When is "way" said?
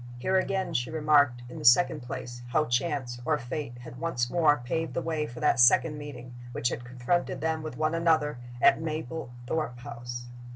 5.03-5.27